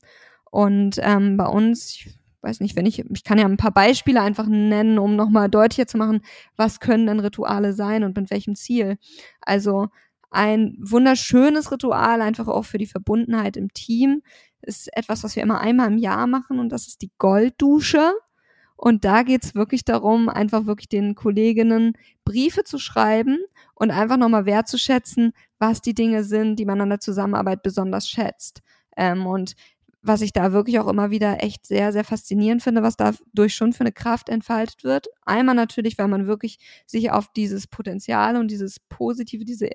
[0.52, 2.06] Und ähm, bei uns,
[2.44, 5.88] weiß nicht, wenn ich, ich kann ja ein paar Beispiele einfach nennen, um nochmal deutlicher
[5.88, 6.22] zu machen,
[6.58, 8.98] was können denn Rituale sein und mit welchem Ziel.
[9.42, 9.88] Also
[10.30, 14.22] ein wunderschönes Ritual, einfach auch für die Verbundenheit im Team,
[14.62, 18.14] ist etwas, was wir immer einmal im Jahr machen und das ist die Golddusche.
[18.76, 21.94] Und da geht's wirklich darum, einfach wirklich den Kolleginnen
[22.26, 23.38] Briefe zu schreiben
[23.76, 28.62] und einfach nochmal wertzuschätzen, was die Dinge sind, die man an der Zusammenarbeit besonders schätzt.
[28.98, 29.56] Ähm, und
[30.04, 33.72] was ich da wirklich auch immer wieder echt sehr, sehr faszinierend finde, was dadurch schon
[33.72, 35.08] für eine Kraft entfaltet wird.
[35.26, 39.70] Einmal natürlich, weil man wirklich sich auf dieses Potenzial und dieses positive, diese,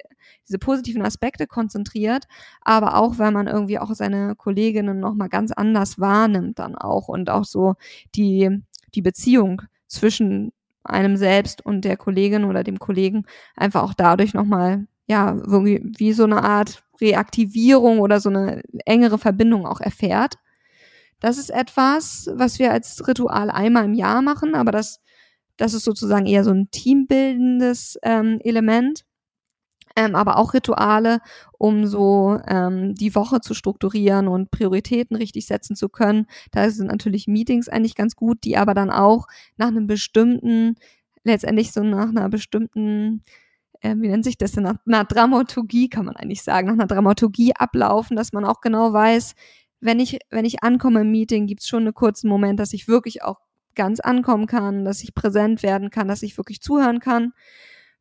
[0.47, 2.25] diese positiven Aspekte konzentriert,
[2.61, 7.31] aber auch, weil man irgendwie auch seine Kolleginnen nochmal ganz anders wahrnimmt dann auch und
[7.31, 7.75] auch so
[8.15, 8.51] die,
[8.95, 10.53] die Beziehung zwischen
[10.85, 13.25] einem selbst und der Kollegin oder dem Kollegen
[13.57, 19.19] einfach auch dadurch nochmal, ja, irgendwie wie so eine Art Reaktivierung oder so eine engere
[19.19, 20.35] Verbindung auch erfährt.
[21.21, 25.01] Das ist etwas, was wir als Ritual einmal im Jahr machen, aber das,
[25.57, 29.05] das ist sozusagen eher so ein teambildendes ähm, Element.
[29.97, 31.21] Ähm, aber auch Rituale,
[31.59, 36.27] um so ähm, die Woche zu strukturieren und Prioritäten richtig setzen zu können.
[36.53, 40.77] Da sind natürlich Meetings eigentlich ganz gut, die aber dann auch nach einem bestimmten,
[41.25, 43.25] letztendlich so nach einer bestimmten
[43.81, 46.87] äh, wie nennt sich das denn, nach einer Dramaturgie kann man eigentlich sagen, nach einer
[46.87, 49.35] Dramaturgie ablaufen, dass man auch genau weiß,
[49.81, 53.23] wenn ich, wenn ich ankomme im Meeting, gibt's schon einen kurzen Moment, dass ich wirklich
[53.23, 53.39] auch
[53.75, 57.33] ganz ankommen kann, dass ich präsent werden kann, dass ich wirklich zuhören kann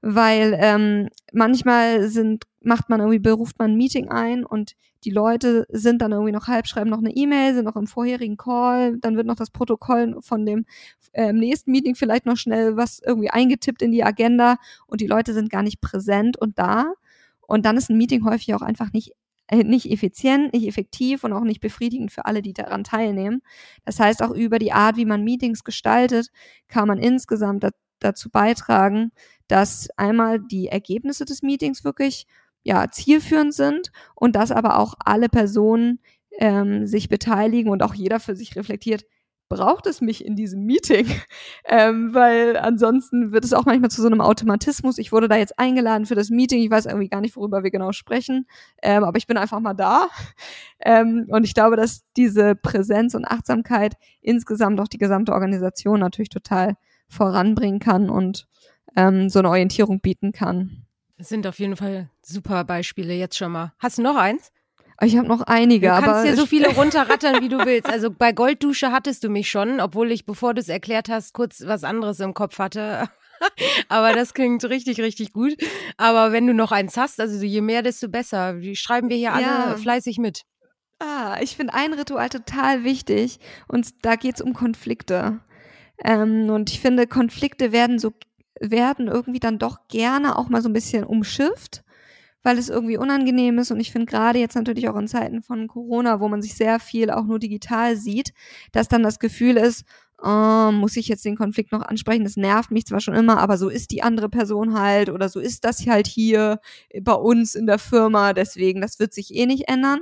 [0.02, 5.66] weil ähm, manchmal sind, macht man irgendwie, beruft man ein Meeting ein und die Leute
[5.70, 9.16] sind dann irgendwie noch halb, schreiben noch eine E-Mail, sind noch im vorherigen Call, dann
[9.16, 10.66] wird noch das Protokoll von dem
[11.14, 14.58] äh, nächsten Meeting vielleicht noch schnell was irgendwie eingetippt in die Agenda
[14.88, 16.94] und die Leute sind gar nicht präsent und da.
[17.42, 19.14] Und dann ist ein Meeting häufig auch einfach nicht
[19.48, 23.42] äh, nicht effizient, nicht effektiv und auch nicht befriedigend für alle, die daran teilnehmen.
[23.86, 26.30] Das heißt, auch über die Art, wie man Meetings gestaltet,
[26.68, 27.64] kann man insgesamt
[28.00, 29.12] dazu beitragen,
[29.48, 32.28] dass einmal die Ergebnisse des Meetings wirklich
[32.64, 36.00] ja, zielführend sind und dass aber auch alle Personen
[36.38, 39.06] ähm, sich beteiligen und auch jeder für sich reflektiert,
[39.50, 41.08] braucht es mich in diesem Meeting?
[41.66, 44.98] ähm, weil ansonsten wird es auch manchmal zu so einem Automatismus.
[44.98, 46.60] Ich wurde da jetzt eingeladen für das Meeting.
[46.60, 48.48] Ich weiß irgendwie gar nicht, worüber wir genau sprechen,
[48.82, 50.08] ähm, aber ich bin einfach mal da.
[50.80, 56.30] Ähm, und ich glaube, dass diese Präsenz und Achtsamkeit insgesamt auch die gesamte Organisation natürlich
[56.30, 56.76] total
[57.08, 58.48] voranbringen kann und
[58.96, 60.86] ähm, so eine Orientierung bieten kann.
[61.18, 63.74] Das sind auf jeden Fall super Beispiele jetzt schon mal.
[63.80, 64.52] Hast du noch eins?
[65.02, 66.06] Ich habe noch einige, aber.
[66.06, 67.88] Du kannst dir so viele runterrattern, wie du willst.
[67.88, 71.64] Also bei Golddusche hattest du mich schon, obwohl ich, bevor du es erklärt hast, kurz
[71.66, 73.08] was anderes im Kopf hatte.
[73.90, 75.56] aber das klingt richtig, richtig gut.
[75.98, 78.54] Aber wenn du noch eins hast, also je mehr, desto besser.
[78.54, 79.76] Die schreiben wir hier alle ja.
[79.76, 80.44] fleißig mit.
[81.00, 85.40] Ah, ich finde ein Ritual total wichtig und da geht's um Konflikte.
[86.04, 88.14] Ähm, und ich finde, Konflikte werden so,
[88.60, 91.84] werden irgendwie dann doch gerne auch mal so ein bisschen umschifft,
[92.44, 93.72] weil es irgendwie unangenehm ist.
[93.72, 96.80] Und ich finde gerade jetzt natürlich auch in Zeiten von Corona, wo man sich sehr
[96.80, 98.34] viel auch nur digital sieht,
[98.72, 99.86] dass dann das Gefühl ist,
[100.22, 102.24] oh, muss ich jetzt den Konflikt noch ansprechen?
[102.24, 105.40] Das nervt mich zwar schon immer, aber so ist die andere Person halt oder so
[105.40, 106.60] ist das halt hier
[107.02, 108.34] bei uns in der Firma.
[108.34, 110.02] Deswegen, das wird sich eh nicht ändern.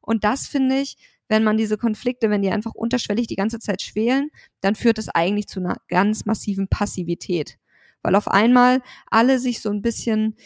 [0.00, 0.96] Und das finde ich,
[1.28, 5.08] wenn man diese Konflikte, wenn die einfach unterschwellig die ganze Zeit schwelen, dann führt das
[5.08, 7.58] eigentlich zu einer ganz massiven Passivität.
[8.02, 10.36] Weil auf einmal alle sich so ein bisschen,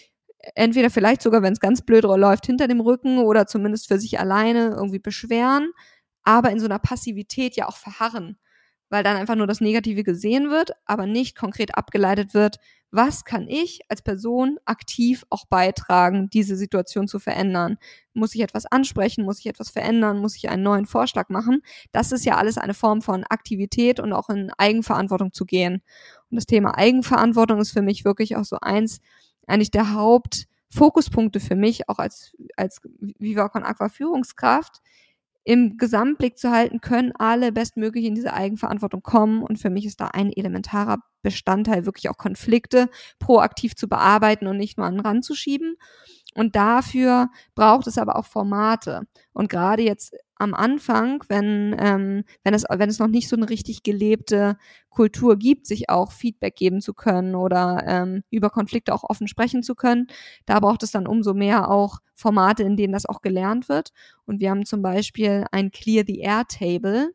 [0.54, 4.18] entweder vielleicht sogar, wenn es ganz blöd läuft, hinter dem Rücken oder zumindest für sich
[4.18, 5.72] alleine irgendwie beschweren,
[6.22, 8.38] aber in so einer Passivität ja auch verharren
[8.90, 12.56] weil dann einfach nur das Negative gesehen wird, aber nicht konkret abgeleitet wird,
[12.90, 17.78] was kann ich als Person aktiv auch beitragen, diese Situation zu verändern?
[18.14, 19.24] Muss ich etwas ansprechen?
[19.24, 20.18] Muss ich etwas verändern?
[20.18, 21.62] Muss ich einen neuen Vorschlag machen?
[21.92, 25.82] Das ist ja alles eine Form von Aktivität und auch in Eigenverantwortung zu gehen.
[26.30, 29.00] Und das Thema Eigenverantwortung ist für mich wirklich auch so eins,
[29.46, 34.82] eigentlich der Hauptfokuspunkte für mich, auch als, als Viva Con Aqua Führungskraft,
[35.44, 39.42] im Gesamtblick zu halten, können alle bestmöglich in diese Eigenverantwortung kommen.
[39.42, 44.56] Und für mich ist da ein elementarer Bestandteil, wirklich auch Konflikte proaktiv zu bearbeiten und
[44.56, 45.76] nicht nur an den Rand zu schieben.
[46.34, 49.02] Und dafür braucht es aber auch Formate.
[49.32, 53.50] Und gerade jetzt am Anfang, wenn, ähm, wenn, es, wenn es noch nicht so eine
[53.50, 54.56] richtig gelebte
[54.88, 59.62] Kultur gibt, sich auch Feedback geben zu können oder ähm, über Konflikte auch offen sprechen
[59.62, 60.06] zu können,
[60.46, 63.90] da braucht es dann umso mehr auch Formate, in denen das auch gelernt wird.
[64.24, 67.12] Und wir haben zum Beispiel ein Clear the Air Table.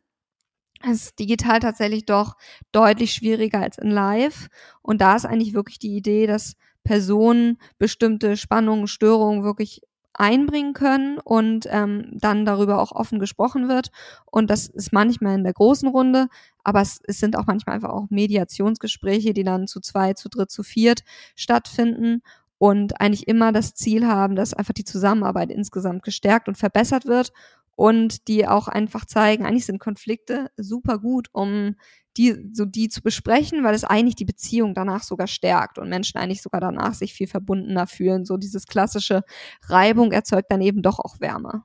[0.84, 2.36] Es ist digital tatsächlich doch
[2.72, 4.50] deutlich schwieriger als in Live.
[4.84, 9.82] Und da ist eigentlich wirklich die Idee, dass Personen bestimmte Spannungen, Störungen wirklich
[10.20, 13.92] einbringen können und ähm, dann darüber auch offen gesprochen wird.
[14.26, 16.28] Und das ist manchmal in der großen Runde,
[16.64, 20.52] aber es, es sind auch manchmal einfach auch Mediationsgespräche, die dann zu zwei, zu dritt,
[20.52, 21.02] zu viert
[21.36, 22.22] stattfinden
[22.58, 27.32] und eigentlich immer das Ziel haben, dass einfach die Zusammenarbeit insgesamt gestärkt und verbessert wird
[27.76, 31.76] und die auch einfach zeigen, eigentlich sind Konflikte super gut, um
[32.18, 36.18] die, so die zu besprechen, weil es eigentlich die Beziehung danach sogar stärkt und Menschen
[36.18, 38.26] eigentlich sogar danach sich viel verbundener fühlen.
[38.26, 39.24] So dieses klassische
[39.68, 41.64] Reibung erzeugt dann eben doch auch Wärme.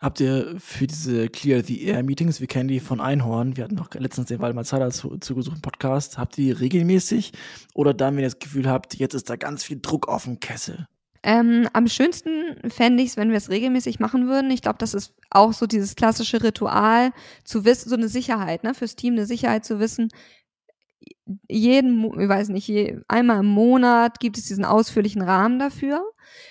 [0.00, 3.74] Habt ihr für diese Clear the Air Meetings, wir kennen die von Einhorn, wir hatten
[3.74, 7.32] noch letztens den Waldemar Zeiler zu, zugesucht Podcast, habt ihr die regelmäßig
[7.74, 10.38] oder dann, wenn ihr das Gefühl habt, jetzt ist da ganz viel Druck auf dem
[10.38, 10.86] Kessel?
[11.22, 14.50] Ähm, am schönsten fände ich es, wenn wir es regelmäßig machen würden.
[14.50, 17.12] Ich glaube, das ist auch so dieses klassische Ritual,
[17.44, 20.08] zu wissen, so eine Sicherheit, ne, fürs Team eine Sicherheit zu wissen,
[21.48, 26.02] jeden, ich weiß nicht, je, einmal im Monat gibt es diesen ausführlichen Rahmen dafür.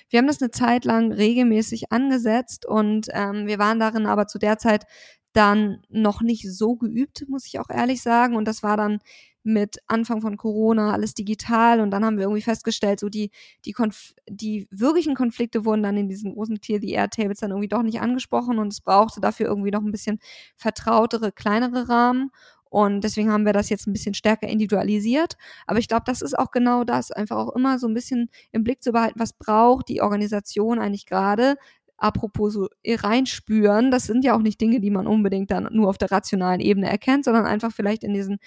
[0.09, 4.39] Wir haben das eine Zeit lang regelmäßig angesetzt und ähm, wir waren darin aber zu
[4.39, 4.85] der Zeit
[5.33, 8.35] dann noch nicht so geübt, muss ich auch ehrlich sagen.
[8.35, 8.99] Und das war dann
[9.47, 13.31] mit Anfang von Corona alles digital und dann haben wir irgendwie festgestellt, so die,
[13.65, 17.51] die, Konf die wirklichen Konflikte wurden dann in diesen großen Clear the Air Tables dann
[17.51, 20.19] irgendwie doch nicht angesprochen und es brauchte dafür irgendwie noch ein bisschen
[20.55, 22.31] vertrautere, kleinere Rahmen.
[22.69, 25.37] Und deswegen haben wir das jetzt ein bisschen stärker individualisiert.
[25.67, 28.65] Aber ich glaube, das ist auch genau das, einfach auch immer so ein bisschen im
[28.65, 31.55] Blick zu behalten, was braucht die Organisation eigentlich gerade.
[31.97, 35.97] Apropos so reinspüren, das sind ja auch nicht Dinge, die man unbedingt dann nur auf
[35.97, 38.37] der rationalen Ebene erkennt, sondern einfach vielleicht in diesen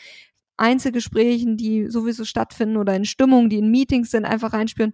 [0.61, 4.92] Einzelgesprächen, die sowieso stattfinden oder in Stimmungen, die in Meetings sind, einfach reinspüren,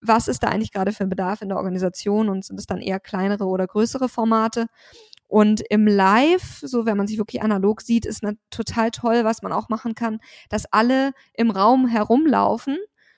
[0.00, 2.80] was ist da eigentlich gerade für ein Bedarf in der Organisation und sind es dann
[2.80, 4.66] eher kleinere oder größere Formate.
[5.26, 9.52] Und im Live, so wenn man sich wirklich analog sieht, ist total toll, was man
[9.52, 12.76] auch machen kann, dass alle im Raum herumlaufen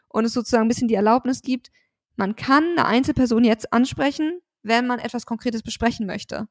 [0.08, 1.70] und es sozusagen ein bisschen die Erlaubnis gibt,
[2.16, 6.48] man kann eine Einzelperson jetzt ansprechen, wenn man etwas Konkretes besprechen möchte.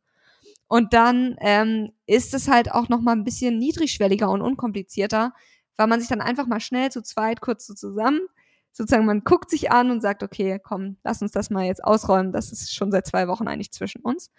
[0.68, 5.34] Und dann ähm, ist es halt auch noch mal ein bisschen niedrigschwelliger und unkomplizierter,
[5.78, 8.22] weil man sich dann einfach mal schnell zu zweit kurz so zusammen,
[8.72, 12.32] sozusagen man guckt sich an und sagt, okay, komm, lass uns das mal jetzt ausräumen.
[12.32, 14.32] Das ist schon seit zwei Wochen eigentlich zwischen uns.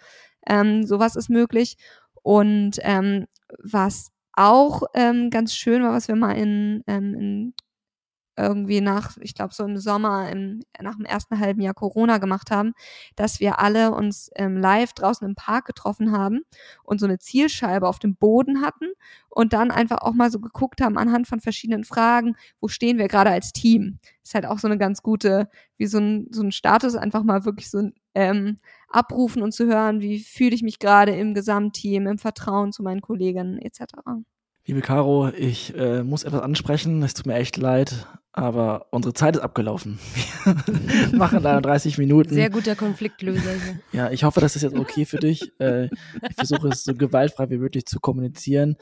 [0.47, 1.77] Ähm, sowas ist möglich.
[2.23, 3.27] Und ähm,
[3.63, 7.55] was auch ähm, ganz schön war, was wir mal in, ähm, in
[8.37, 12.51] irgendwie nach, ich glaube so im Sommer, im, nach dem ersten halben Jahr Corona gemacht
[12.51, 12.75] haben,
[13.17, 16.43] dass wir alle uns ähm, live draußen im Park getroffen haben
[16.85, 18.87] und so eine Zielscheibe auf dem Boden hatten
[19.29, 23.09] und dann einfach auch mal so geguckt haben anhand von verschiedenen Fragen, wo stehen wir
[23.09, 23.99] gerade als Team.
[24.23, 27.45] Ist halt auch so eine ganz gute, wie so ein, so ein Status, einfach mal
[27.45, 32.19] wirklich so ähm, abrufen und zu hören, wie fühle ich mich gerade im Gesamtteam, im
[32.19, 33.83] Vertrauen zu meinen Kolleginnen etc.
[34.69, 37.01] Liebe Caro, ich äh, muss etwas ansprechen.
[37.05, 40.01] Es tut mir echt leid, aber unsere Zeit ist abgelaufen.
[40.45, 42.35] Wir machen da 30 Minuten.
[42.35, 43.79] Sehr guter Konfliktlöser hier.
[43.93, 45.53] Ja, ich hoffe, das ist jetzt okay für dich.
[45.61, 48.77] Äh, ich versuche es so gewaltfrei wie möglich zu kommunizieren.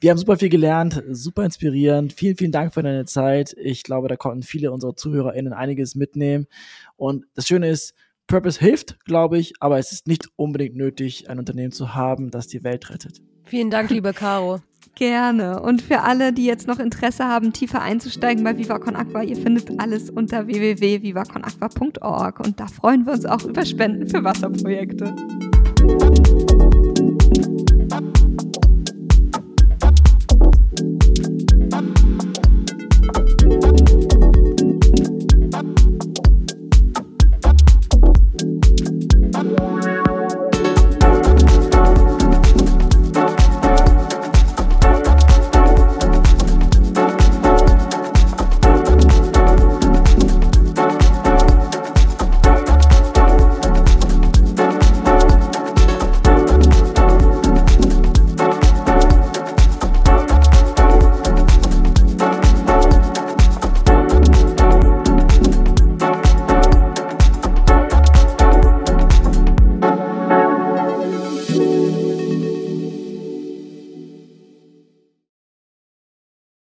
[0.00, 2.12] Wir haben super viel gelernt, super inspirierend.
[2.12, 3.56] Vielen, vielen Dank für deine Zeit.
[3.56, 6.46] Ich glaube, da konnten viele unserer ZuhörerInnen einiges mitnehmen.
[6.96, 7.94] Und das Schöne ist,
[8.26, 12.48] Purpose hilft, glaube ich, aber es ist nicht unbedingt nötig, ein Unternehmen zu haben, das
[12.48, 13.22] die Welt rettet.
[13.44, 14.60] Vielen Dank, liebe Caro.
[14.94, 15.60] Gerne.
[15.62, 19.36] Und für alle, die jetzt noch Interesse haben, tiefer einzusteigen bei Viva Con Aqua, ihr
[19.36, 25.14] findet alles unter www.vivaconaqua.org und da freuen wir uns auch über Spenden für Wasserprojekte.